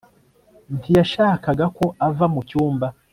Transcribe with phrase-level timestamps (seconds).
[0.77, 2.87] ntiyashakaga ko ava mu cyumba